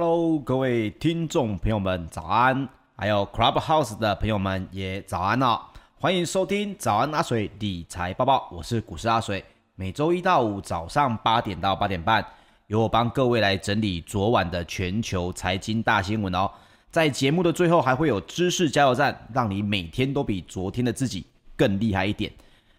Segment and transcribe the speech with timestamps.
[0.00, 2.68] Hello，各位听众朋友们，早安！
[2.94, 5.60] 还有 Clubhouse 的朋友们也早安哦！
[5.98, 9.44] 欢迎收听早安阿水理财报报，我是股市阿水。
[9.74, 12.24] 每周一到五早上八点到八点半，
[12.68, 16.48] 由我帮各位来整理昨晚的全球财经大新闻哦。
[16.92, 22.32] 在节目的最后，还会有知识加油站，让你每天都比昨天的自己更厉害一点。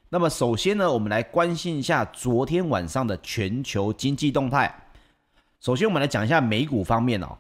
[0.07, 4.74] 那么，首先呢，我们来关心一下昨天晚上的全球经济动态。
[5.62, 7.38] 首先，我们来讲一下美股方面哦。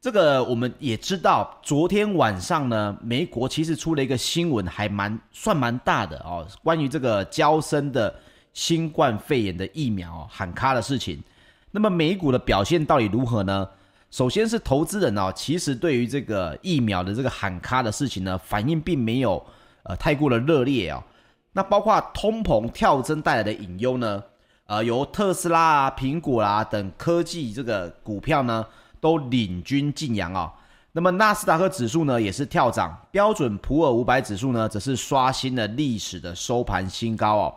[0.00, 6.46] 这个我们也知道，昨天晚上呢，美国其实出了一个新闻，还蛮算蛮大的哦。
[6.64, 8.14] 关于这个交生的
[8.54, 11.22] 新冠肺炎的疫苗喊卡的事情。
[11.70, 13.68] 那么美股的表现到底如何呢？
[14.10, 19.44] 首先是投资人哦，其实对于这个疫苗的这个喊卡的事情呢，反应并没有
[19.82, 21.04] 呃太过的热烈哦。
[21.52, 24.22] 那包括通膨跳增带来的隐忧呢？
[24.70, 28.64] 呃，由特斯拉啊、苹果啦、等科技这个股票呢，
[29.00, 30.54] 都领军晋阳啊。
[30.92, 37.54] 那么纳斯达克指数呢，也是跳涨，标准普尔五百指数呢，则是刷新了历史的收盘新高哦。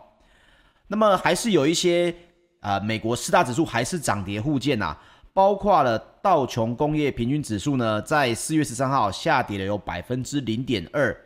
[0.88, 2.12] 那么还是有一些
[2.58, 5.00] 呃，美国四大指数还是涨跌互见呐、啊，
[5.32, 11.16] 包括了道琼工业平均指数呢，在四月十三号下跌了有百分之零点二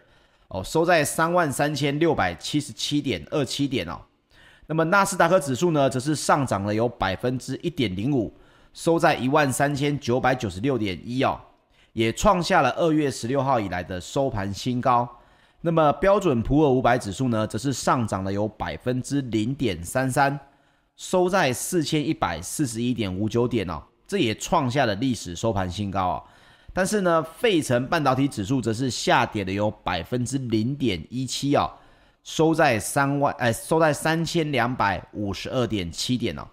[0.48, 3.98] 哦，收在三万三千六百七十七点二七点哦。
[4.70, 8.30] 那么纳斯达克指数呢，则是上涨了有百分之一点零五，
[8.74, 11.40] 收在一万三千九百九十六点一哦，
[11.94, 15.08] 也创下了二月十六号以来的收盘新高。
[15.62, 20.38] 那么标准普尔五百指数呢，则是上涨了有百分之零点三三，
[20.96, 26.22] 收在四千一百四十一点五九点哦，这也创下了历史收盘新高哦。
[26.74, 31.70] 但是呢，费城半导体指数则是下跌了有百分之零点一七哦。
[32.28, 36.46] 收在三万，哎，收在三千两百五十二点七点哦。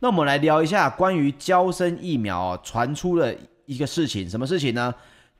[0.00, 3.32] 那我们来聊一下关于娇生疫苗哦，传出了
[3.64, 4.92] 一个事情，什么事情呢？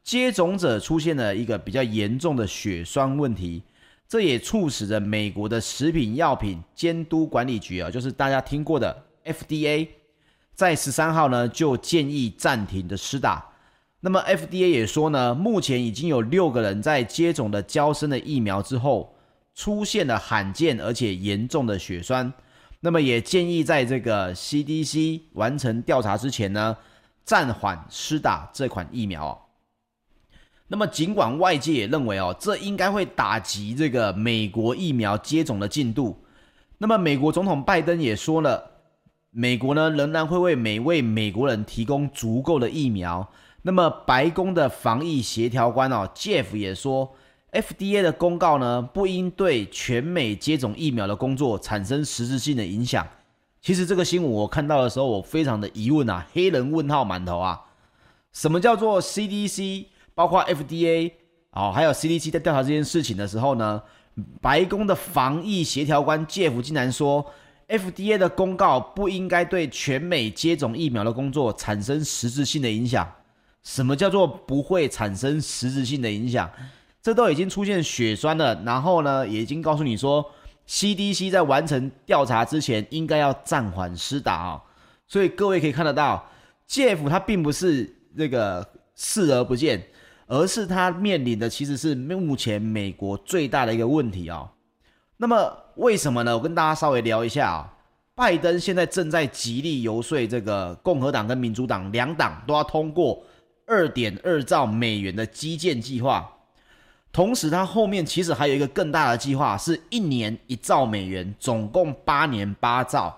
[0.05, 3.65] 接种者出现了一个比较严重的血栓问题，
[4.07, 9.89] 这也促使着美国的食品药品监督管理局啊，就是大家听过的 FDA，
[10.55, 13.45] 在十三号呢就建议暂停的施打。
[13.99, 19.11] 那么 FDA 也说呢，目前已经有六个人在接种了娇生的疫苗之后。
[19.55, 22.33] 出现了罕见而且严重的血栓，
[22.81, 26.77] 那么也建议在这个 CDC 完成调查之前呢，
[27.25, 29.49] 暂缓施打这款疫苗。
[30.67, 36.25] 那么尽管外界也认为哦，这应该会打击这个美国疫苗接种的进度，
[36.79, 38.73] 那么美国总统拜登也说了，
[39.31, 43.31] 美国呢仍然会为每位美国人提供足够的疫苗。
[43.63, 47.15] 那么白宫的防疫协调官哦，Jeff 也说。
[47.55, 53.07] FDA 的公告呢，不应对全美接种疫苗的工作产生实质性的影响。
[53.63, 57.61] 其实这个新闻我看到的时候，我非常的疑问啊，黑人问号满头啊。
[58.33, 61.13] 什么叫做 CDC，包括 FDA
[61.53, 63.81] 哦，还有 CDC 在调查这件事情的时候呢，
[64.43, 67.25] 白宫的防疫协调官 Jeff 竟然说
[67.69, 73.09] ，FDA 的公告不应该对全美接种疫苗的工作产生实质性的影响。
[73.63, 76.51] 什么叫做不会产生实质性的影响？
[77.05, 80.25] 这都已经出现血栓了，然后呢，也已经告诉你说
[80.67, 84.63] ，CDC 在完成调查之前应该要暂缓施打啊、哦。
[85.07, 86.27] 所以各位可以看得到
[86.67, 89.87] ，Jeff 他并不是这个视而不见，
[90.27, 94.49] 而是他面临的其实是目前美国最大的一个问题啊、哦。
[95.19, 96.35] 那么为什么呢？
[96.35, 97.71] 我跟大家稍微聊一下啊、
[98.15, 103.23] 拜登现在正在极力游说这个共和党跟民主党两党都要通过
[103.67, 106.31] 二点二兆美元的基建计划。
[107.15, 113.17] 同时，它后面其实还有一个更大的计划，是一年一兆美元，总共八年八兆。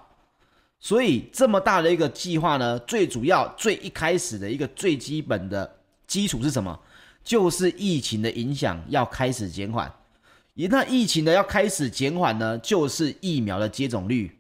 [0.79, 6.79] 所以这么大的一个计划呢，最主要、最一开始的一个最基本的基础是什么？
[7.25, 9.91] 就是疫情的影响要开始减缓。
[10.53, 14.39] 一旦疫情的要开始减缓呢，就是疫苗的接种率。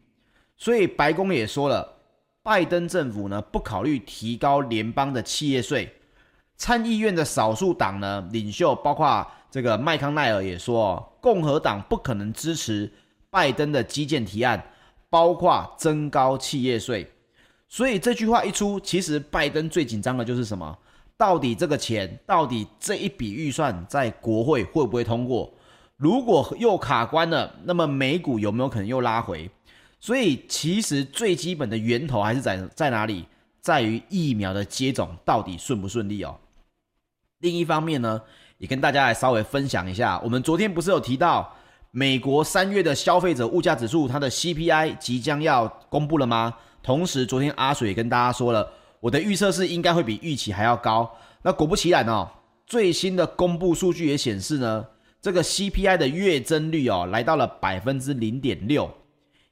[0.58, 1.96] 所以白宫也说了，
[2.42, 5.90] 拜登政府呢不考虑提高联邦的企业税。
[6.58, 9.26] 参议院的少数党呢领袖包括。
[9.56, 12.92] 这个麦康奈尔也说，共和党不可能支持
[13.30, 14.62] 拜登的基建提案，
[15.08, 17.10] 包括增高企业税。
[17.66, 20.76] 所以这句话一出，其实拜登最紧张的就是什么？
[21.16, 25.50] 到底这个钱，到底这一笔预算在国会会不会通过？
[25.96, 29.50] 如果又卡关了，那么美股有没有可能又拉回？
[29.98, 33.24] 所以其实最基本的源头还是在在哪里？
[33.62, 36.38] 在于疫苗的接种到底顺不顺利哦。
[37.38, 38.20] 另一方面呢？
[38.58, 41.54] 也跟大家来稍微分享一下，我们昨天不是有提到
[41.90, 46.54] 美国三月的消费者物价指数，它的 CPI 即将要公布了吗？
[46.82, 48.70] 同时，昨天阿水也跟大家说了，
[49.00, 51.10] 我的预测是应该会比预期还要高。
[51.42, 52.28] 那果不其然哦，
[52.66, 54.86] 最新的公布数据也显示呢，
[55.20, 58.90] 这个 CPI 的月增率哦，来到了百分之零点六，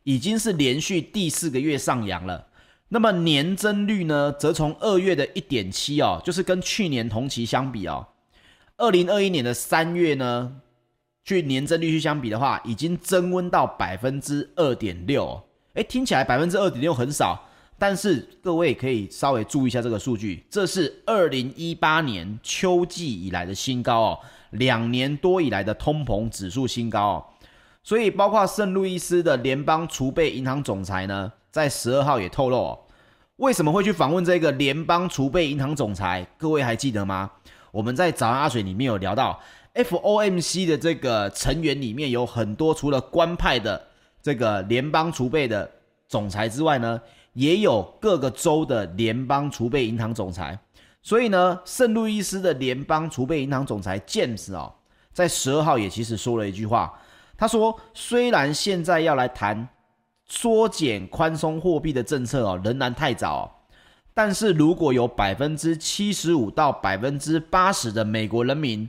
[0.04, 2.46] 已经是连续第四个月上扬了。
[2.88, 8.06] 那么年增率呢，则从二月的一点七哦，就是跟去年同期相比哦，
[8.76, 10.60] 二零二一年的三月呢，
[11.24, 15.40] 去年增率去相比的话，已经增温到百分之二点六。
[15.74, 24.18] 哎，听起来百分之二点六很少，但是各位可以稍微注意一下这个数据，这是二零一八年秋季以来的新高哦，
[24.50, 27.24] 两年多以来的通膨指数新高哦。
[27.82, 32.80] 所以，包括圣路易斯的联邦储备银行总裁呢，在十二号也透露哦。
[33.36, 36.26] 为什么会去访问这个联邦储备银行总裁？
[36.38, 37.30] 各位还记得吗？
[37.74, 39.40] 我们在早安阿水里面有聊到
[39.74, 43.84] ，FOMC 的这个成员里面有很多，除了官派的
[44.22, 45.68] 这个联邦储备的
[46.06, 47.00] 总裁之外呢，
[47.32, 50.56] 也有各个州的联邦储备银行总裁。
[51.02, 54.72] 所以呢，圣路易斯的联邦储备银行总裁 James 哦，
[55.12, 56.96] 在十二号也其实说了一句话，
[57.36, 59.68] 他说：“虽然现在要来谈。”
[60.26, 63.63] 缩减宽松货币的政策哦，仍然太早。
[64.14, 68.88] 但是如果有百分之七十五到百分之八十的美国人民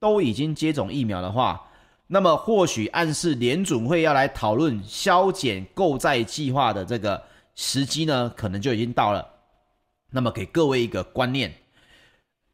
[0.00, 1.64] 都已经接种疫苗的话，
[2.08, 7.22] 那么或许暗示联准会要来讨论削减购债计划的这个
[7.54, 9.24] 时机呢，可能就已经到了。
[10.10, 11.54] 那么给各位一个观念，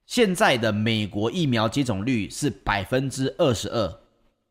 [0.05, 3.87] 现在的美国疫苗接种率是百分之二十二。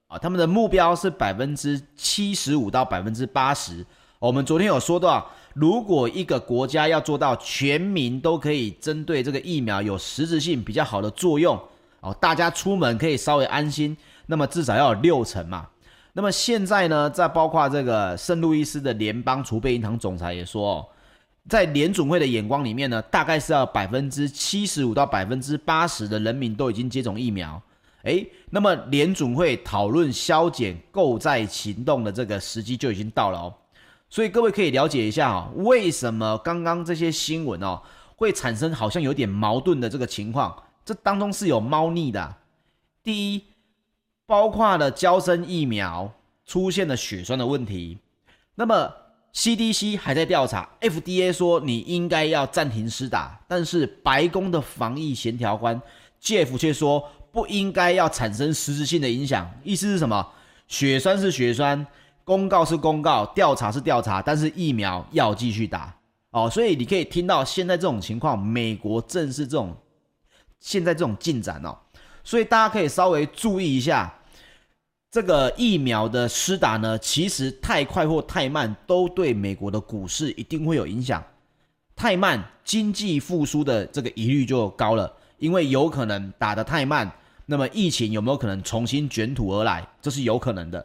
[0.07, 3.85] 啊他们的目标是百分之七十五到百分之八十。
[4.19, 11.59] 我们昨天有说到，如果一个国家要做到全民都可以针对这个疫苗有实质性比较好的作用，
[12.01, 13.95] 哦，大家出门可以稍微安心，
[14.25, 15.67] 那么至少要有六成嘛。
[16.13, 20.87] 那么现在呢，在包括这个圣路易斯的联邦储备银行总裁也说，
[21.49, 27.61] 在联准会的眼光里面呢，大概是要百分之七十五到百分之八十的人民都已经接种疫苗。
[28.03, 33.53] 诶，那么联准会讨论削减购债行动的这个时机就已经到了哦，
[34.13, 37.81] 所以各位可以了解一下啊，为什么刚刚这些新闻哦
[38.15, 40.55] 会产生好像有点矛盾的这个情况？
[40.85, 42.35] 这当中是有猫腻的。
[43.01, 43.43] 第一，
[44.27, 46.13] 包括了交生疫苗
[46.45, 47.97] 出现了血栓的问题，
[48.53, 48.93] 那么
[49.33, 55.81] CDC 还在调查，FDA 说你应该要暂停施打，但是白宫的防疫协调官
[56.21, 57.09] Jeff 却说。
[57.31, 60.33] 不应该要产生实质性的影响，意思是什么？
[60.67, 61.87] 血栓是血栓，
[62.23, 65.93] 公告是公告，调查是调查，但是疫苗要继续打
[66.31, 66.49] 哦。
[66.49, 69.75] 所以你可以听到现在这种情况，美国正是这种
[70.59, 71.77] 现在这种进展哦。
[72.23, 74.13] 所以大家可以稍微注意一下，
[75.11, 81.21] 这个疫苗的施打呢，其实太快或太慢都对美国的股市一定会有影响。
[81.95, 87.11] 太慢，经济复苏的这个疑虑就高了，因为有可能打得太慢。
[87.45, 89.85] 那么疫情有没有可能重新卷土而来？
[90.01, 90.83] 这是有可能的。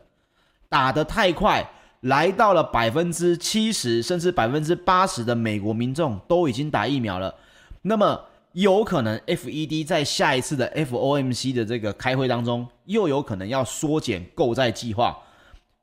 [0.68, 1.68] 打得太快，
[2.00, 7.34] 来到了百分之七十甚至百分之八十的美国民众都已经打疫苗了。
[7.82, 8.20] 那么
[8.52, 15.16] 有可能 FED 在下一次的 FOMC 的这个开会当中，又有可能要缩减购债计划。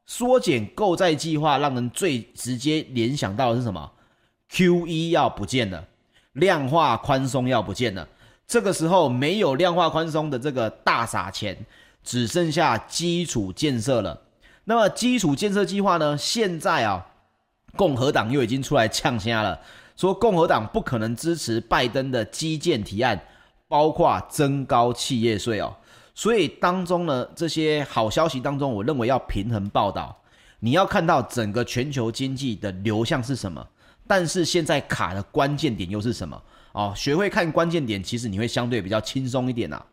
[0.05, 3.91] 缩减购债计划，让人最直接联想到的是什么
[4.51, 5.87] ？QE 要不见了，
[6.33, 8.07] 量化宽松要不见了。
[8.45, 11.57] 这个时候没有量化宽松的这个大撒钱，
[12.03, 14.21] 只剩下基础建设了。
[14.65, 16.17] 那么基础建设计划呢？
[16.17, 17.05] 现在啊，
[17.77, 19.59] 共和党又已经出来呛声了，
[19.95, 23.19] 说共和党不可能支持拜登的基建提案，
[23.67, 25.75] 包括增高企业税哦。
[26.15, 30.19] 所以当中呢，这些好消息当中，我认为要平衡报道。
[30.59, 33.63] 你要看到整个全球经济的流向是什么，
[34.07, 36.41] 但是现在卡的关键点又是什么？
[36.71, 39.85] 哦，学会看关键点，其实你会相对比较轻松一点呐、啊。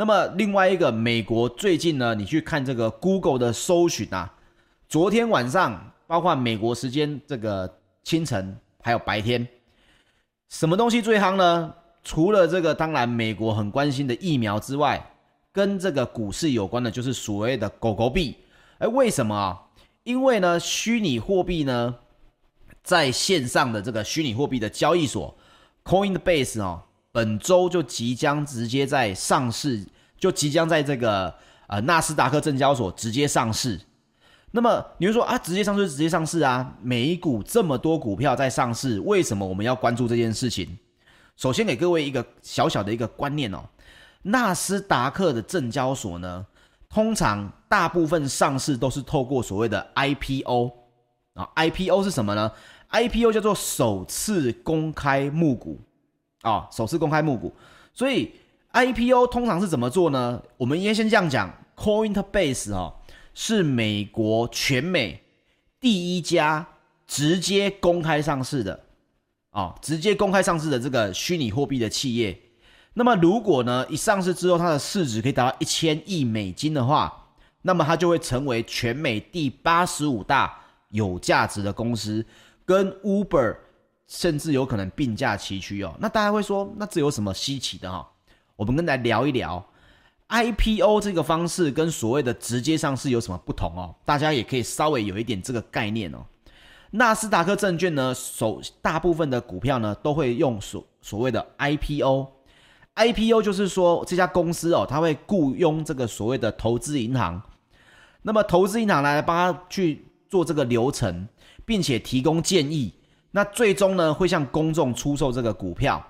[0.00, 4.32] 那么另外一个，美国最近呢，你去看这个 Google 的搜寻啊，
[4.88, 7.70] 昨天晚上，包括美国时间这个
[8.02, 9.46] 清晨还有白天，
[10.48, 11.74] 什么东西最夯呢？
[12.02, 15.12] 除了这个，当然美国很关心的疫苗之外，
[15.52, 18.38] 跟这个股市有关的，就是所谓的狗狗币。
[18.78, 19.60] 哎，为什么啊？
[20.04, 21.94] 因为呢，虚拟货币呢，
[22.82, 25.36] 在线上的这个虚拟货币的交易所。
[25.84, 29.84] Coinbase 哦，本周就即将直接在上市，
[30.18, 31.34] 就即将在这个
[31.66, 33.80] 呃纳斯达克证交所直接上市。
[34.52, 36.76] 那么你会说啊，直接上市就直接上市啊？
[36.82, 40.78] 美股这么多股票在上市，为什么我们要关注这件事情？
[41.36, 43.64] 首先给各位一个小小的一个观念哦，
[44.22, 46.44] 纳斯达克的证交所呢，
[46.88, 50.70] 通常大部分上市都是透过所谓的 IPO
[51.34, 52.50] 啊，IPO 是什么呢
[52.90, 55.80] ？IPO 叫做首次公开募股
[56.42, 57.54] 啊、首次公开募股。
[57.92, 58.32] 所以
[58.72, 60.42] IPO 通常是怎么做呢？
[60.56, 62.94] 我们应该先这样讲，Coinbase 哦
[63.34, 65.22] 是美国全美
[65.80, 66.66] 第一家
[67.06, 68.84] 直接公开上市的
[69.50, 72.40] 啊、直接公开上市的这个虚拟货币的企业。
[72.94, 77.32] 那么如果呢一上市之后，它的市值可以达到一千亿美金的话，
[77.62, 82.24] 那么它就会成为全美第八十五大有价值的公司。
[82.64, 83.56] 跟 Uber
[84.12, 85.94] 甚至有可能并驾齐驱哦。
[86.00, 88.04] 那大家会说，那这有什么稀奇的哈、
[88.56, 89.64] 我们跟来聊一聊
[90.28, 93.94] IPO 这个方式跟所谓的直接上市有什么不同哦？
[94.04, 96.26] 大家也可以稍微有一点这个概念哦。
[96.90, 102.26] 纳斯达克证券呢，首大部分的股票呢都会用所所谓的 IPO。
[102.96, 107.40] IPO 就是说这家公司哦，它会雇佣这个所谓的投资银行，
[108.22, 111.28] 那么投资银行来帮他去做这个流程。
[111.66, 112.92] 并且提供建议，
[113.32, 116.04] 那最终呢会向公众出售这个股票。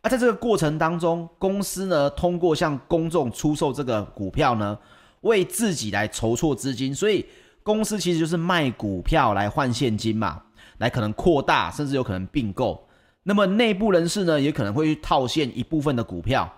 [0.00, 4.76] 而在这个过程当中，公司呢通过向公众出售这个股票呢，
[5.20, 6.94] 为自己来筹措资金。
[6.94, 7.24] 所以
[7.62, 10.42] 公司其实就是卖股票来换现金嘛，
[10.78, 12.88] 来可能扩大，甚至有可能并购。
[13.22, 16.52] 那么内部人士呢也可能会去套现一部分的股票。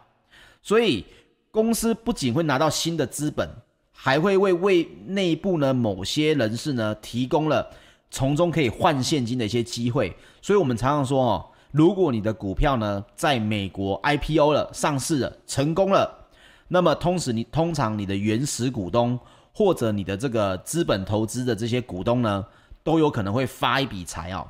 [0.63, 1.05] 所以
[1.51, 3.47] 公司不仅会拿到新的资本，
[3.93, 7.71] 还会为为内部呢某些人士呢提供了。
[8.15, 16.29] 从中可以换现金的一些机会，所以我们常常说哦，如果你的股票呢在美国 IPO 了、上市了、成功了，
[16.69, 19.19] 那么同时你通常你的原始股东
[19.53, 22.47] 或者你的这个资本投资的这些股东呢，
[22.85, 24.49] 都有可能会发一笔财哦。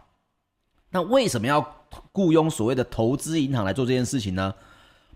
[0.91, 1.67] 那为什么要
[2.13, 4.55] 雇佣所谓的投资银行来做这件事情呢？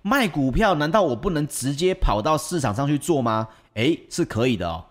[0.00, 3.48] 卖股票难道我不能直接跑到市场上去做吗？
[3.74, 4.86] 诶，是可以的哦。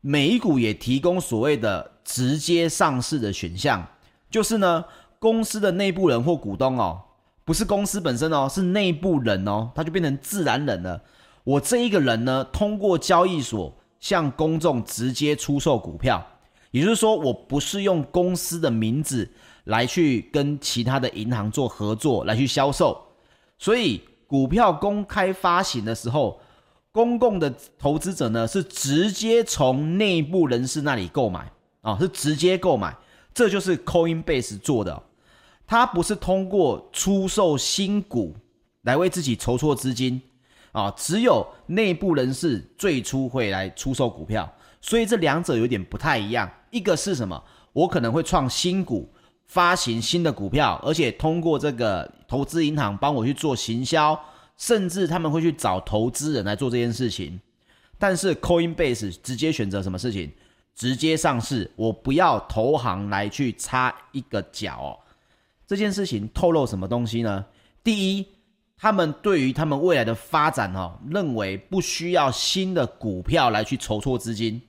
[0.00, 3.86] 美股也提供所谓的直接上市的选项，
[4.30, 4.82] 就是呢，
[5.18, 6.98] 公司的内部人或股东哦，
[7.44, 11.02] 不是公司本身哦，是内部人哦，他就变成自然人了。
[11.44, 16.26] 我这一个人呢，通过交易所向公众直接出售股票，
[16.70, 19.30] 也就是说，我不是用公司的名字
[19.64, 22.98] 来去跟其他的银行做合作来去销售，
[23.58, 26.40] 所以股票公开发行的时候。
[26.90, 31.52] 公共的投资者呢，是直接从内部人士那里购买
[31.88, 32.94] 啊，是直接购买，
[33.32, 35.02] 这就是 Coinbase 做的，
[35.66, 38.34] 它不是通过出售新股
[38.82, 40.20] 来为自己筹措资金
[40.72, 46.50] 啊，只有内部人士最初会来出售股票，所以这两者有点不太一样。
[46.70, 47.42] 一个是什么？
[47.72, 49.08] 我可能会创新股，
[49.46, 54.18] 发行新的股票，而且通过这个投资银行帮我去做行销。
[54.58, 57.40] 甚至他们会去找投资人来做这件事情，
[57.96, 60.32] 但是 Coinbase 直接选择什么事情？
[60.78, 64.90] 直接上市，我不要投行来去插一个脚哦。
[65.66, 67.44] 这件事情透露什么东西呢？
[67.82, 68.26] 第一，
[68.76, 74.62] 他们对于他们未来的发展哦，认为不需要新的股票来去筹措资金。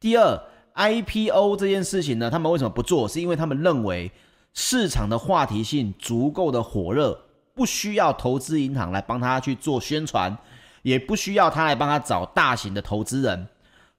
[0.00, 0.42] 第二
[0.74, 3.06] ，IPO 这件事情呢，他们为什么不做？
[3.06, 4.10] 是因为他们认为
[4.54, 7.22] 市场的话题性足够的火热。
[7.54, 10.36] 不需要投资银行来帮他去做宣传，
[10.82, 13.48] 也不需要他来帮他找大型的投资人。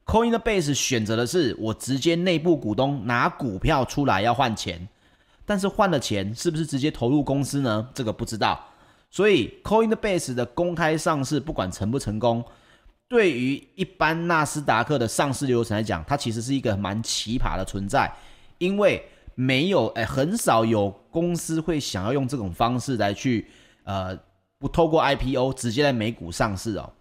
[0.07, 4.87] Coinbase 选择的是我直接内部股东拿股票出来要换钱，
[5.45, 7.87] 但是换了钱是不是直接投入公司呢？
[7.93, 8.59] 这个不知道。
[9.11, 12.43] 所以 Coinbase 的公开上市不管成不成功，
[13.07, 18.11] 对于一般纳斯达克的上市流程来讲，它其实是一个蛮奇葩的存在，
[18.57, 19.03] 因为。
[19.39, 23.47] 没有，哎，很少有公司会想要用这种方式来去，
[23.83, 24.17] 呃，
[24.57, 26.91] 不透过 IPO 直接在美股上市哦。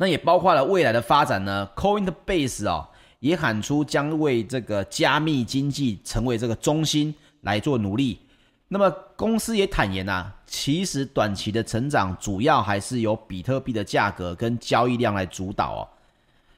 [0.00, 1.68] 那也包括了未来的发展呢。
[1.76, 8.18] Coinbase 哦，也喊出将为这个加密经济成为这个中心来做努力。
[8.68, 15.88] 那么公司也坦言呐，其实短期的成长主要还是由比特币的价格跟交易量来主导哦。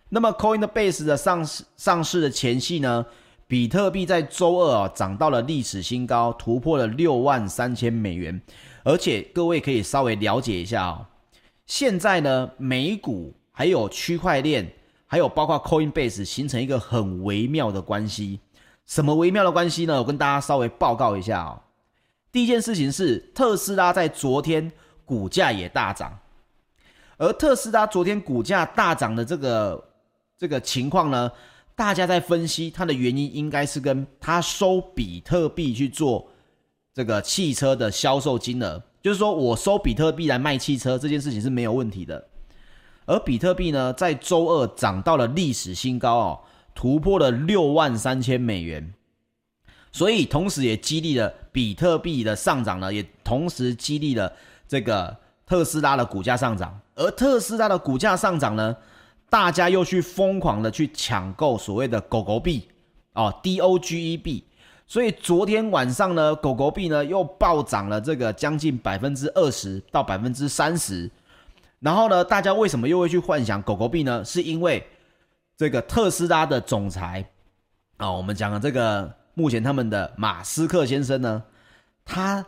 [0.09, 3.05] 那么 Coinbase 的上市上市的前夕呢？
[3.49, 8.41] 比特币在周二啊涨到了历史新高，突破了六万三千美元。
[8.85, 11.05] 而且各位可以稍微了解一下哦，
[11.73, 14.71] 现在呢，美股还有区块链，
[15.07, 18.39] 还有包括 Coinbase 形成一个很微妙的关系。
[18.85, 19.99] 什么微妙的关系呢？
[19.99, 21.59] 我跟大家稍微报告一下哦。
[22.31, 24.71] 第一件事情是特斯拉在昨天
[25.07, 26.19] 股价也大涨，
[27.17, 29.83] 而特斯拉昨天股价大涨的这个
[30.37, 31.33] 这个情况呢？
[31.75, 36.29] 大家在分析它的原因，应该是跟它收比特币去做
[36.93, 42.29] 这个汽车的销售金额，就是说我收比特币来卖汽车这件事情是没有问题的。
[43.05, 46.41] 而比特币呢，在周二涨到了历史新高哦，
[46.75, 48.95] 突破了六万三千美元。
[49.91, 54.33] 所以同时也激励了比特币的上涨呢，也同时激励了
[54.69, 56.81] 这个特斯拉的股价上涨。
[56.95, 58.77] 而特斯拉的股价上涨呢，
[59.29, 62.69] 大家又去疯狂的去抢购所谓的狗狗币
[63.15, 64.45] 哦，Doge 币。
[64.93, 71.11] 所以昨天晚上呢，狗狗币呢又暴涨了这个将近百分之二十到百分之三十。
[71.81, 74.23] 然后呢，大家为什么又会去幻想狗狗币呢？
[74.23, 74.87] 是因为
[75.57, 77.27] 这个特斯拉的总裁
[77.97, 81.43] 啊、我们讲的这个目前他们的马斯克先生呢，
[82.05, 82.45] 他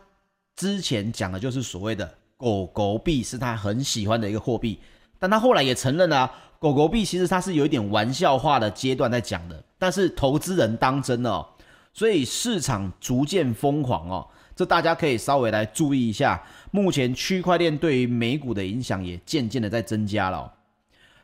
[0.54, 4.78] 之前讲的就是所谓的狗狗币是他很喜欢的一个货币，
[5.18, 11.48] 但他后来也承认了、狗狗币其实他是有一点玩笑话的阶段在讲的，但是投资人当真了、哦，
[11.94, 14.28] 所以市场逐渐疯狂哦。
[14.54, 20.52] 这大家可以稍微来注意一下，目前区块链对于美股的影响也渐渐的在增加了。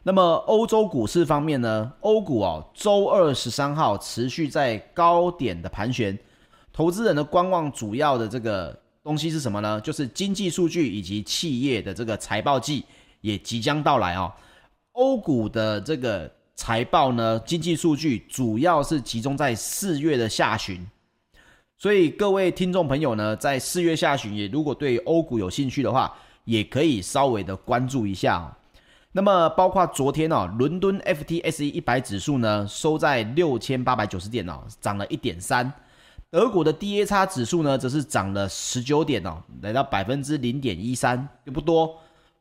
[0.02, 1.92] 那么欧洲股市方面呢？
[2.00, 6.18] 欧股哦，周二十三号持续在高点的盘旋，
[6.72, 9.80] 投资人的观望主要的这个东西是什么呢？
[9.80, 12.84] 就是经济数据以及企业的这个财报季
[13.20, 14.32] 也即将到来哦。
[14.92, 16.28] 欧股的这个
[16.60, 20.86] 财报呢，经济数据主要是集中在四月的下旬。
[21.78, 28.52] 所以各位听众朋友呢，在四月下旬也如果对欧股有兴趣的话，也可以稍微的关注一下哦。
[29.12, 35.72] 那么包括昨天哦，伦敦 FTSE 一百指数呢收在六千八百九十点哦，涨了一点三。
[36.28, 41.96] 德国的 DAX 指数呢则是涨了十九点哦，来到百分之零点一三，也不多。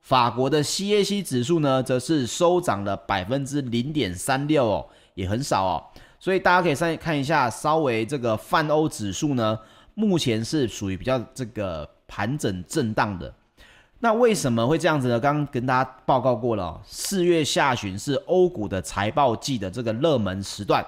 [0.10, 5.84] 法国的 CAC 指数呢则是收涨了百分之零点三六哦，也很少哦。
[6.20, 9.60] 所以大家可以上看一下，稍微这个泛欧指数呢，
[9.94, 13.32] 目前是属于比较这个盘整震荡的。
[14.00, 15.20] 那为什么会这样子呢？
[15.20, 20.84] 刚刚跟大家报告过了，四月下旬是欧股的财报季的这个热门时段，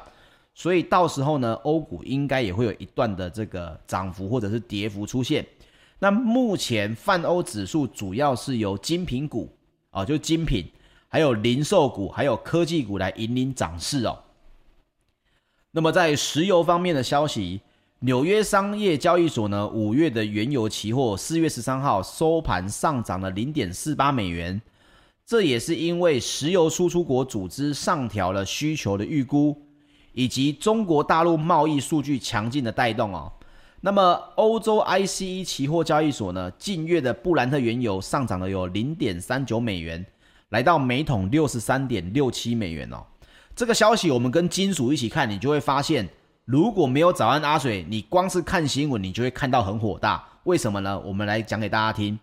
[0.55, 5.45] 所以到时候呢，欧股应该也会有一段的这个涨幅或者是跌幅出现。
[6.03, 9.47] 那目前泛欧指数主要是由精品股
[9.91, 10.65] 哦，就精品，
[11.07, 14.17] 还有零售股，还有科技股来引领涨势哦。
[15.69, 17.61] 那么在石油方面的消息，
[17.99, 24.59] 纽约商业交易所呢，五月的原油期货四月十三号收盘上涨了零点四八美元，
[25.23, 29.55] 这也是因为石油输出国组织上调了需求的预估，
[30.13, 33.31] 以及中国大陆贸易数据强劲的带动哦。
[33.83, 40.05] 那么欧洲 ICE 期货交易所呢，近月的布兰特原油上涨了有零点三九美元，
[40.49, 43.03] 来到每桶六十三点六七美元哦。
[43.55, 46.07] 这个消息我们跟金属一起看，你就会发现，
[46.45, 50.23] 如果没有早安阿水，你光是看新闻，你就会看到很火大。
[50.43, 50.99] 为什么呢？
[50.99, 52.19] 我们来讲给大家听。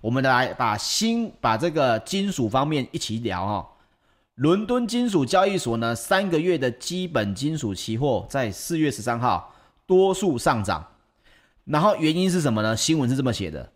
[0.00, 3.68] 我们来把新把这个金属方面一起聊哈。
[4.36, 9.52] 伦敦金属交易所呢，三个月的基本金属期货在四月十三号
[9.86, 10.86] 多数上涨，
[11.64, 12.76] 然后原因是什么呢？
[12.76, 13.70] 新闻是这么写的：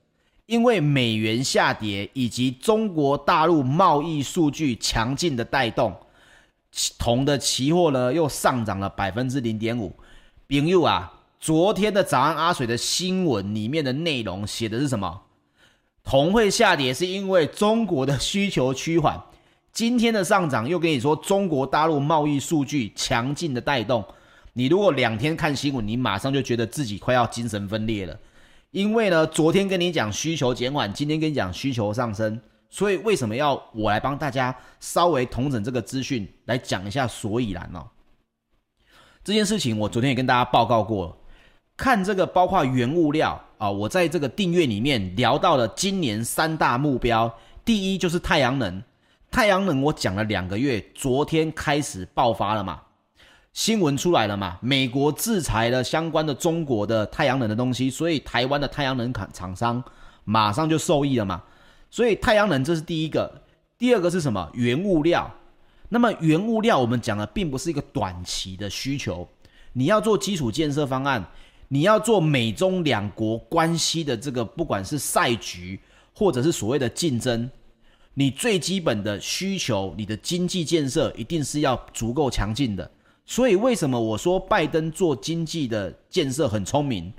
[0.46, 5.94] 因为美元下跌以及中国大陆贸易数据强劲的带动。
[6.98, 9.94] 铜的期货呢，又上涨了百分之零点五。
[10.48, 15.22] 朋友啊，昨天的早安阿水的新闻里面的内容写的是什么？
[16.02, 19.22] 铜会下跌是因为中国的需求趋缓。
[19.72, 24.04] 今天的上涨又跟你说中国大陆贸易数据强劲的带动。
[24.54, 28.18] 你如果两天看新闻，你马上就觉得自己快要精神分裂了。
[28.70, 32.40] 因为呢，昨天跟你讲需求减缓，今天跟你讲需求上升。
[32.70, 37.84] 所以为什么要我来帮大家稍微统整这个资讯，来讲一下所以然呢？
[39.22, 41.16] 这件事情我昨天也跟大家报告过。
[41.76, 47.32] 看这个包括原物料啊，我在这个订阅里面聊到了今年三大目标，
[47.64, 48.82] 第一就是太阳能。
[49.32, 52.82] 太阳能我讲了两个月，昨天开始爆发了嘛，
[53.54, 59.82] 新闻出来了嘛，美国制裁了相关的中国的太阳能的东西，所以台湾的太阳能厂厂商
[60.24, 61.40] 马上就受益了嘛。
[61.88, 63.42] 所以太阳能这是第一个，
[63.78, 64.50] 第二个是什么？
[64.54, 65.32] 原物料。
[65.88, 69.26] 那么原物料我们讲的并不是一个短期的需求，
[69.72, 71.24] 你要做基础建设方案，
[71.68, 75.78] 你要做美中两国关系的这个不管是赛局
[76.12, 77.48] 或者是所谓的竞争，
[78.14, 82.90] 你最基本的需求，你的经济建设一定是要足够强劲的。
[83.24, 87.12] 所以为什么我说拜登做经济的建设很聪明？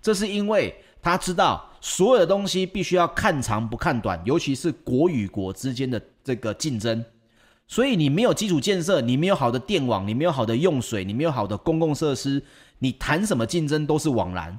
[0.00, 0.74] 这是因为。
[1.02, 7.04] 他知道所有的东西必须要看长不看短，尤其是国与国之间的这个竞争。
[7.68, 12.42] 所以你没有基础建设，你没有好的电网，你没有好的用水，你没有好的公共设施，
[12.80, 14.58] 你谈什么竞争都是枉然。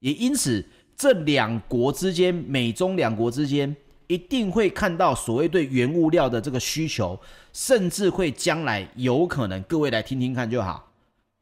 [0.00, 3.76] 也因此，这两国之间，美中两国之间，
[4.10, 7.16] 一定会看到所谓对原物料的这个需求，
[7.52, 10.90] 甚至会将来有可能，各位来听听看就好。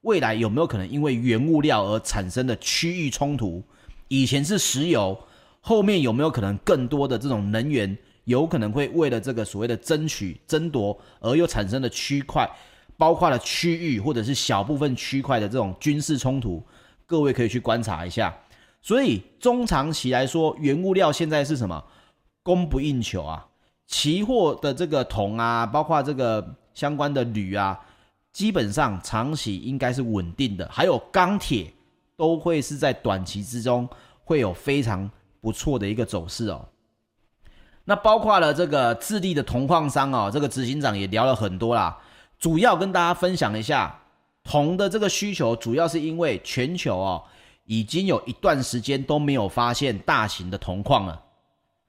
[0.03, 3.65] 未来有没有可能因为原物料而产生的区域冲突？
[4.09, 5.19] 以前是石油，
[5.63, 12.47] 后面有没有可能更多的这种能源有可能会为了这个所谓的争取争夺而又产生的区块，
[12.99, 16.63] 包括了区域或者是小部分区块的这种军事冲突？
[17.07, 18.37] 各位可以去观察一下。
[18.83, 21.83] 所以中长期来说，原物料现在是什么？
[22.49, 23.47] 供不应求啊！
[23.87, 27.79] 期货的这个铜啊，包括这个相关的铝啊。
[28.33, 31.71] 基本上长期应该是稳定的，还有钢铁
[32.17, 33.87] 都会是在短期之中
[34.25, 35.11] 会有非常
[35.43, 36.67] 不错的一个走势哦。
[37.85, 41.99] 那包括了这个智利的铜矿商哦，这个执行长也聊了很多啦，
[42.39, 44.01] 主要跟大家分享一下
[44.43, 47.23] 铜的这个需求，主要是因为全球哦
[47.65, 51.21] 已经有一段时间都没有发现大型的铜矿了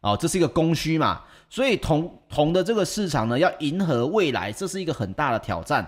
[0.02, 5.88] 哦，这是一个供需嘛，所以铜铜的这个市场呢要迎合未来，这是一个很大的挑战。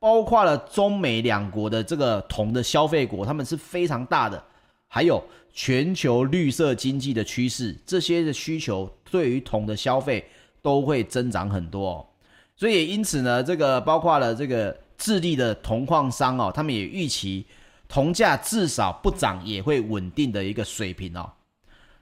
[0.00, 4.42] 包括了中美两国的这个铜的消费国，他们是非常大的，
[4.86, 10.22] 还有全球绿色经济的趋势，这些的需求对于铜的消费
[10.60, 12.06] 都会增长很多。
[12.54, 17.46] 所以也因此呢，这个包括了这个智利的铜矿商哦，他们也预期
[17.88, 21.30] 铜价至少不涨也会稳定的一个水平哦。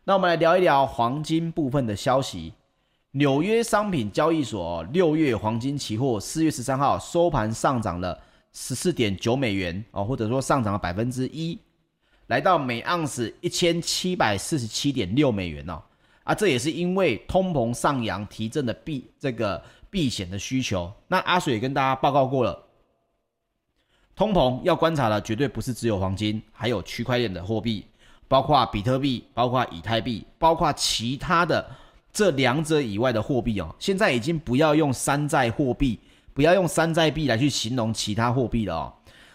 [0.05, 2.53] 那我们来聊一聊黄金部分的消息。
[3.12, 8.19] 纽约商品交易所六月黄金期货四月十三号收盘上涨了
[8.53, 11.57] 十四点九美元哦，或者说上涨了百分之一，
[12.27, 15.81] 来到每盎司一千七百四十七点六美元哦。
[16.25, 20.93] 啊，这也是因为通膨上扬提振的避这个避险的需求。
[21.07, 22.61] 那阿水也跟大家报告过了，
[24.17, 27.85] 通膨要观察的绝对不是只有黄金，还有区块链的货币，
[28.33, 31.62] 包括比特币，包括以太币，包括其他的。
[32.14, 35.99] 这两者以外的货币哦，现在已经不要用山寨货币，
[36.35, 38.92] 不要用山寨币来去形容其他货币了哦。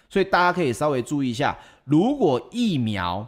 [0.08, 3.28] 所以大家可以稍微注意一下，如果疫苗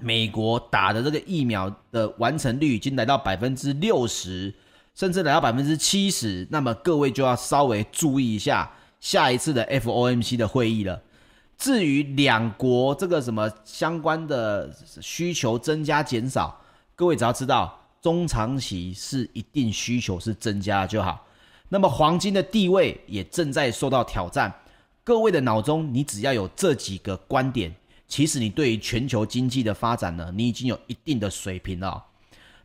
[0.00, 4.52] 美国打的这个疫苗的完成率已经来到百分之六十，
[4.92, 11.00] 甚至来到百分之七十，那么各位就要稍微注意一下下一次的 FOMC 的会议了。
[11.56, 16.60] 至于两国这个什么相关的需求增加减少，
[16.94, 17.80] 各位只要知道。
[18.02, 21.24] 中长期是一定需求是增加就好，
[21.70, 24.52] 那么黄金的地位也正在受到挑战。
[25.02, 27.74] 各位的脑中，你只要有这几个观点，
[28.06, 32.04] 其实你对于全球经济的发展呢，你已经有一定的水平了。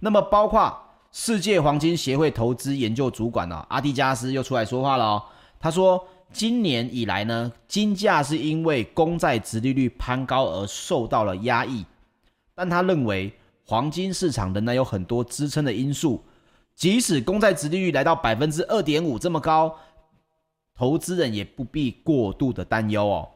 [0.01, 0.77] 那么，包括
[1.13, 5.23] 世界黄金协会投资研究主管呢，阿迪加斯又出来说话了哦。
[5.57, 11.85] 他说，今年以来呢，金价是因为公债殖利率攀高而受到了压抑，
[12.55, 13.33] 但他认为。
[13.65, 16.23] 黄金市场仍然有很多支撑的因素，
[16.73, 19.77] 即使公债殖利率来到百分之二点五这么高，
[20.73, 23.29] 投资人也不必过度的担忧哦。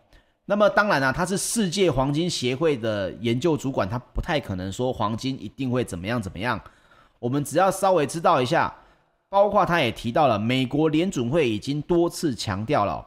[0.46, 6.60] 那么当然了，他是世界黄金协会的研究主管，他不太可能说黄金一定会怎么样怎么样。
[7.20, 8.74] 我们只要稍微知道一下，
[9.34, 13.04] 包括他也提到了，美国联准会已经多次强调了，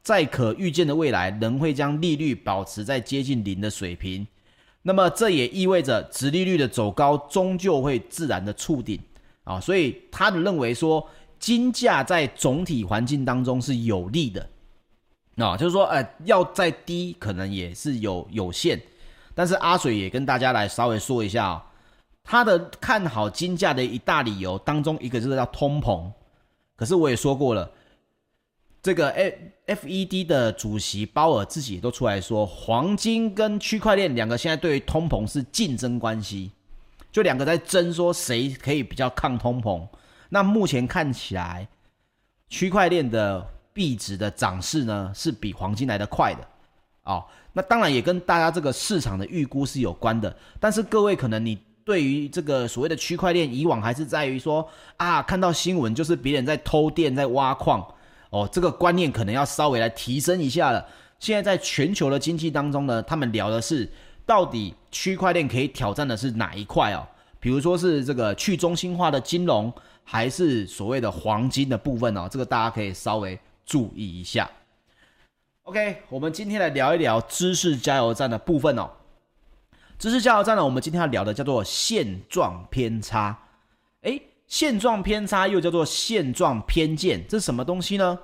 [0.00, 4.24] 在可预见的未来仍会将利率保持在接近零的水平。
[4.82, 9.00] 那么这也意味着，殖利率的走高终究会自然的触顶
[9.42, 11.04] 啊，所以他的认为说，
[11.40, 14.48] 金价在总体环境当中是有利的，
[15.38, 18.80] 啊，就是说，呃，要再低可能也是有有限，
[19.34, 21.66] 但是阿水也跟大家来稍微说一下啊，
[22.26, 26.10] 他的看好金价的一大理由当中，一个就是叫通膨，
[26.74, 27.70] 可是我也说过了。
[28.82, 29.34] 这个 F
[29.66, 36.50] F E D 的主席鲍尔自己也都出来说，黄金跟区块链两个现在对于通膨是竞争关系，
[37.10, 39.86] 就两个在争说谁可以比较抗通膨。
[40.28, 41.66] 那目前看起来，
[42.48, 46.46] 区块链的币值的涨势呢是比黄金来得快的
[47.04, 47.24] 哦。
[47.52, 50.36] 那当然也跟大家这个市场的预估是有关的。
[50.60, 57.86] 但是各位可能你对于这个所谓的区块链，以往还是在于说啊，看到新闻就是别人在偷电在挖矿。
[58.30, 60.84] 哦，这个观念可能要稍微来提升一下了。
[61.20, 63.88] 现在在全球的经济当中呢，他们聊的是
[64.26, 67.06] 到底区块链可以挑战的是哪一块哦？
[67.38, 69.72] 比如说是这个去中心化的金融，
[70.02, 72.28] 还是所谓的黄金的部分哦？
[72.28, 74.50] 这个大家可以稍微注意一下。
[75.62, 78.90] OK，我们今天来聊一聊知识加油站的部分哦。
[79.98, 83.38] 知识加油站呢，我们今天要聊的叫做现状偏差。
[84.02, 84.22] 诶。
[84.46, 88.16] 现状偏差又叫做现状偏见，这是什么东西呢？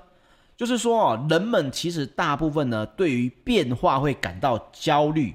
[0.57, 5.35] 就是说哦，人们其实大部分呢，对于变化会感到焦虑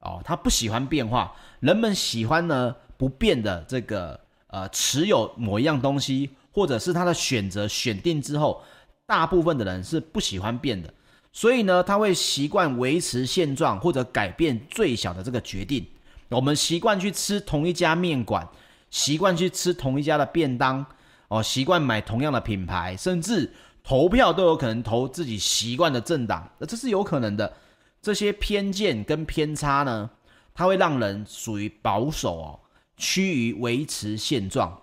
[0.00, 8.60] 哦，他不喜欢变化，人们喜欢呢不变的这个呃持有某一样东西，或者是他的选择选定之后，
[9.06, 10.92] 大部分的人是不喜欢变的，
[11.36, 15.86] 所以呢，他会习惯维持现状或者改变最小的这个决定。
[16.30, 18.48] 我们习惯去吃同一家面馆，
[18.90, 20.86] 习惯去吃同一家的便当，
[21.28, 23.52] 哦，习惯买同样的品牌，甚至
[23.84, 27.52] 投票都有可能投自己习惯的政党，那这是有可能的。
[28.00, 30.08] 这些偏见跟偏差呢，
[30.54, 32.60] 它会让人属于保守哦，
[32.96, 34.80] 趋于维持现状。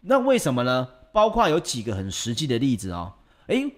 [0.00, 0.88] 那为什么呢？
[1.12, 3.12] 包括有几个很实际的例子哦，
[3.48, 3.70] 诶。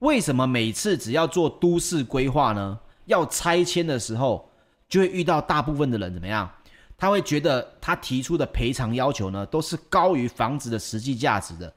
[0.00, 2.78] 为什么每次只要做都市规划呢？
[3.06, 4.50] 要拆迁的时候，
[4.88, 6.50] 就会遇到大部分的人怎么样？
[6.98, 11.72] 他会觉得他提出的赔偿要求呢，都是高于房子的实际价值的。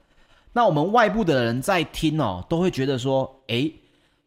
[0.52, 3.72] 那我们外部的人在听哦，都会觉得说，诶，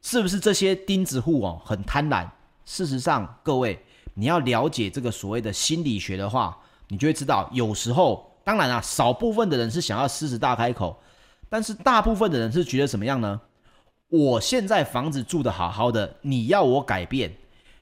[0.02, 2.28] 是不是这些钉子户哦很贪婪？
[2.66, 3.78] 事实上，各位
[4.14, 10.98] 你要了解这个所谓的心理学的话，你就会知道，有时候当然啊，少部分的人是想要狮子大开口，
[11.50, 13.42] 但是大部分的人是觉得怎么样呢？
[14.14, 17.36] 我现在房子住得好好的，你要我改变？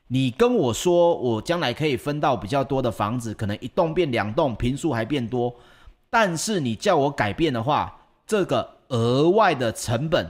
[0.07, 5.53] 你跟我说我将来可以分到比较多的房子，可能一栋变两栋，坪数还变多。
[6.09, 10.25] 但是你叫我改变的话，这个额外的成本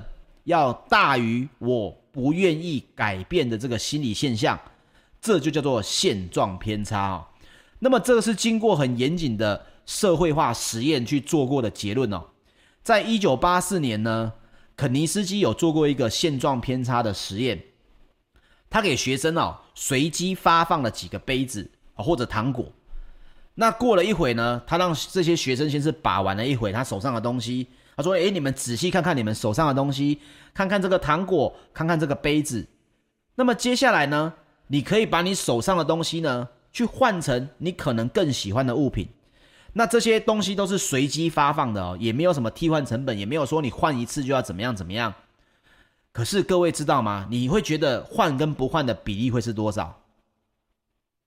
[0.45, 4.59] 要大于我不愿意改变的这个心理现象，
[5.21, 7.25] 这就叫做现状偏差哦。
[7.77, 12.23] 那么这个是经过很严谨的社会化实验去做过的结论哦。
[12.81, 14.33] 在一九八四年呢。
[14.75, 17.61] 肯尼斯基有做过一个现状偏差的实验，
[18.69, 22.71] 他给学生哦随机发放了几个杯子或者糖果，
[23.53, 30.19] 那过了一会呢，他让这些学生先是把玩了一会他手上的东西，他说：“诶，你们仔细看看你们手上的东西，
[30.53, 32.67] 看看这个糖果，看看这个杯子。
[33.35, 34.33] 那么接下来呢，
[34.67, 39.07] 你可以把你手上的东西呢，去换成你可能更喜欢的物品。”
[39.73, 45.13] 那这些东西都是随机发放的哦，也没有什么替换成本，也没有说你换一次就要怎么样怎么样。
[46.11, 47.25] 可是各位知道吗？
[47.29, 50.01] 你会觉得换跟不换的比例会是多少？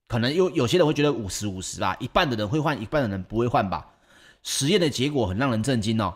[0.08, 3.86] 可能有有些人会觉得五十五十吧，一半的人会换，一半的人不会换吧。
[4.42, 6.14] 实验的结果很让人震惊哦，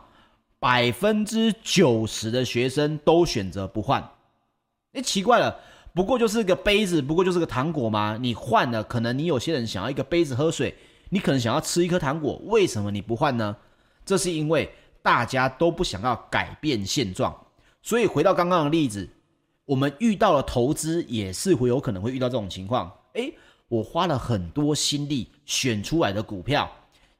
[0.59, 4.07] 百分之九十的学生都选择不换。
[4.93, 5.59] 诶，奇怪了，
[5.95, 8.19] 不过就是个杯子，不过就是个糖果吗？
[8.21, 10.77] 你换了，可能你有些人想要一个杯子喝水。
[11.11, 13.57] 你可能想要吃一颗糖果，为什么你不换呢？
[14.05, 14.71] 这是因为
[15.03, 17.35] 大家都不想要改变现状。
[17.83, 19.09] 所以回到刚刚的例子，
[19.65, 22.93] 我们遇到了投资也是会有可能会遇到这种情况。
[23.15, 23.33] 诶，
[23.69, 26.71] 我花了很多心力选出来的股票，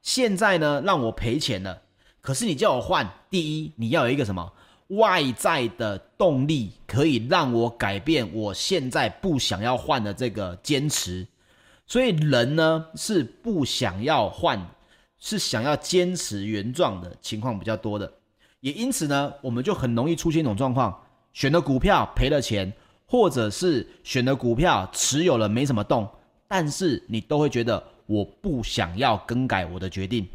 [0.01, 1.81] 现在呢让我赔钱了。
[2.21, 4.51] 可是你叫我换，第一你要有一个什么
[4.89, 11.25] 外在的动力，可以让我改变我现在不想要换的这个坚持。
[11.89, 14.63] 所以人呢是不想要换，
[15.17, 18.13] 是想要坚持原状的情况比较多的，
[18.59, 21.01] 也因此呢，我们就很容易出现一种状况：
[21.33, 22.71] 选的股票赔了钱，
[23.07, 26.07] 或者是选的股票持有了没什么动，
[26.47, 30.27] 但是你都会觉得我不想要更改我的决定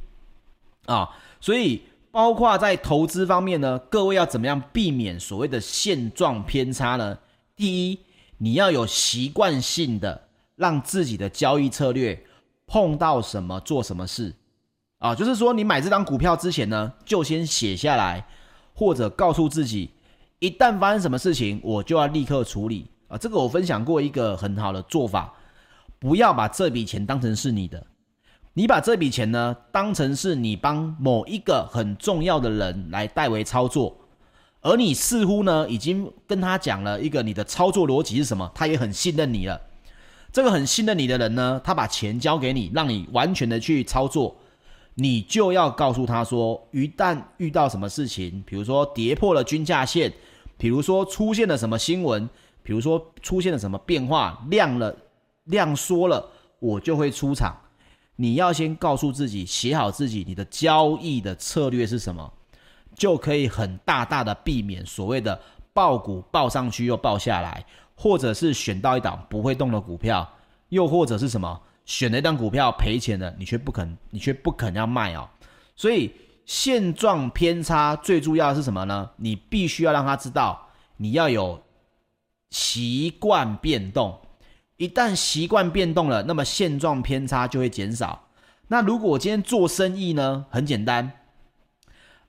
[0.86, 1.08] 啊。
[1.40, 7.16] 所以包括在投资方面呢，各位要怎么样避免所谓的现状偏差呢？
[7.54, 8.00] 第一，
[8.38, 10.23] 你要有习惯性的。
[10.56, 12.22] 让自己的交易策略
[12.66, 14.34] 碰到什么做什么事
[14.98, 18.26] 啊，就是说你买这张股票之前呢，就先写下来，
[18.72, 19.90] 或者告诉自己，
[20.38, 23.18] 一旦发生什么事情，我就要立刻处理啊。
[23.18, 25.34] 这个我分享过一个很好的做法，
[25.98, 27.86] 不要把这笔钱当成是你的，
[28.54, 33.94] 你把这笔钱呢当成是你帮某一个很重要的人来代为操作，
[34.62, 39.60] 而你似乎呢已经跟他讲了一个你的操作逻辑是什么，他也很信任你了。
[40.35, 44.35] 这个很信任你的人呢，他把钱交给你，让你完全的去操作，
[44.94, 50.12] 你就要告诉他说，一旦遇到什么事情，比如说跌破了均价线，
[50.59, 52.29] 比如说出现了什么新闻，
[52.64, 54.97] 比如说出现了什么变化，量了
[55.44, 57.57] 量缩了，我就会出场。
[58.16, 62.32] 你要先告诉自己，写好自己你的交易的策略是什么，
[62.97, 65.41] 就可以很大大的避免所谓的
[65.72, 67.64] 爆股爆上去又爆下来。
[67.95, 70.28] 或者是选到一档不会动的股票，
[70.68, 75.28] 又或者是什么选了一档股票赔钱了，你却不肯，你却不肯要卖哦。
[75.76, 76.12] 所以
[76.45, 79.11] 现状偏差最重要的是什么呢？
[79.16, 81.62] 你必须要让他知道，你要有
[82.51, 84.18] 习惯变动。
[84.76, 88.28] 一旦习惯变动了，那么现状偏差就会减少。
[88.66, 90.45] 那如果我今天做生意呢？
[90.51, 91.12] 很简单，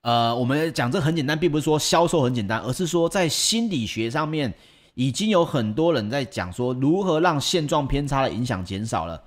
[0.01, 4.53] 呃，我们讲这很简单，并不是说销售很简单，而是说在心理学上面。
[4.96, 9.22] 已经有很多人在讲说如何让现状偏差的影响减少了，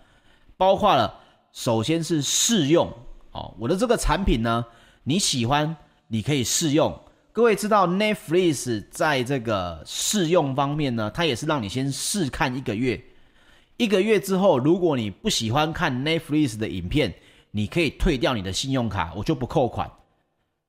[0.57, 1.15] 包括了
[1.53, 2.93] 首先是试用
[3.33, 4.65] 哦，我的这个产品呢，
[5.05, 5.77] 你喜欢
[6.09, 6.99] 你可以试用，
[7.33, 13.03] 各位知道 Netflix 在这个试用方面呢，它也是让你先试看一个月，
[13.77, 17.15] 一个月之后，如果你不喜欢看 Netflix 的影片，
[17.51, 19.91] 你可以退掉你的信用卡，我就不扣款。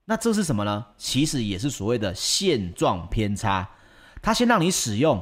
[0.03, 0.85] 那这是什么呢？
[0.97, 3.69] 其实也是所谓的现状偏差。
[4.21, 5.21] 他先让你使用，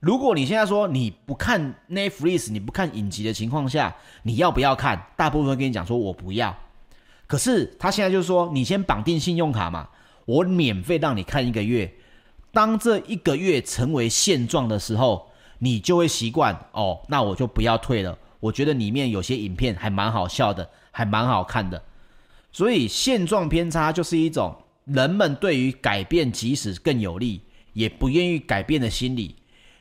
[0.00, 5.06] 如果你现在说你不看 Netflix，你不看影集的情况下，你要不要看？
[5.16, 6.54] 大部分跟你讲说我不要。
[7.26, 9.88] 可是他现在就是说，你先绑定信用卡嘛，
[10.26, 11.92] 我免费让你看一个月。
[12.52, 18.16] 当这一个月成为现状的时候，你就会习惯哦，那我就不要退了。
[18.40, 21.82] 我觉得里面有些影片还蛮好笑的，还蛮好看的。
[22.52, 24.54] 所以现状偏差就是一种
[24.84, 27.40] 人们对于改变即使更有利，
[27.74, 29.36] 也不愿意改变的心理。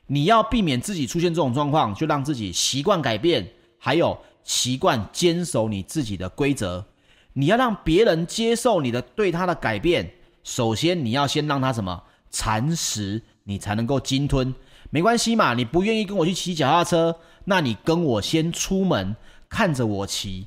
[0.07, 3.47] 你要避免自己出现这种状况，就让自己习惯改变，
[3.79, 6.85] 还有习惯坚守你自己的规则。
[7.31, 10.13] 你要让别人接受你的对他的改变，
[10.43, 14.53] 首先你要先让他什么蚕食，你才能够鲸吞。
[14.89, 17.15] 没关系嘛，你不愿意跟我去骑脚踏车，
[17.45, 19.15] 那你跟我先出门，
[19.49, 20.45] 看着我骑，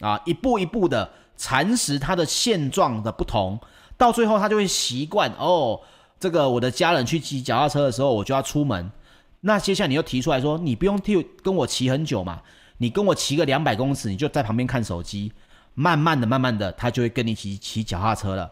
[0.00, 1.10] 啊，一步一步的。
[1.36, 3.58] 蚕食他的现状的不同，
[3.96, 5.80] 到最后他就会习惯哦。
[6.20, 8.88] 这个我的家人去骑脚踏车的时候，我就要出门。
[9.40, 12.42] 那接下来你又提出来说，你不用替跟我骑很久嘛，
[12.76, 15.32] 你跟我骑个两百公尺，你就在旁边看手机。
[15.72, 18.50] 慢慢的、慢慢的，他就会跟你骑骑脚踏车了。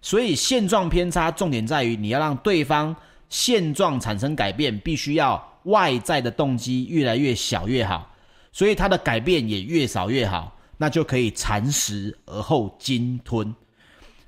[0.00, 2.94] 所以现状偏差重点在于你要让对方
[3.28, 8.10] 现状产生改变，必须要外在的动机越来越小越好，
[8.50, 10.56] 所以他的改变也越少越好。
[10.76, 13.54] 那就可以蚕食而后鲸吞。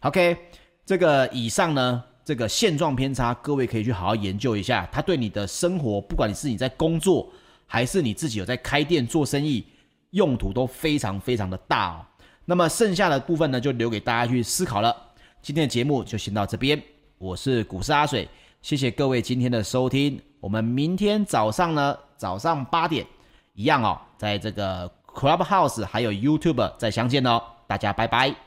[0.00, 0.36] OK，
[0.84, 7.32] 这个以上呢，这个现状偏差，各位可以去好好研究一下，它对你的生活，不管你是你在工作，
[7.66, 9.64] 还是你自己有在开店做生意，
[10.10, 12.04] 用途都非常非常的大哦。
[12.44, 14.92] 那么剩下的部分呢，就留给大家去思考了。
[15.40, 16.82] 今天的节目就先到这边，
[17.16, 18.28] 我是股市阿水，
[18.60, 20.20] 谢谢各位今天的收听。
[20.40, 23.06] 我们明天早上呢，早上八点
[23.54, 24.90] 一样哦，在这个。
[25.16, 28.45] Clubhouse 还有 YouTube 再相见哦，大家拜拜。